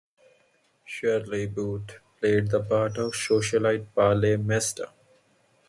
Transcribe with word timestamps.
Shirley 0.83 1.45
Booth 1.45 1.99
played 2.19 2.49
the 2.49 2.59
part 2.59 2.97
of 2.97 3.11
socialite 3.13 3.85
Perle 3.95 4.35
Mesta. 4.43 4.89